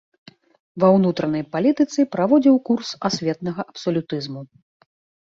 Ва 0.83 0.87
ўнутранай 0.97 1.43
палітыцы 1.55 2.05
праводзіў 2.15 2.57
курс 2.71 2.89
асветнага 3.11 3.61
абсалютызму. 3.73 4.41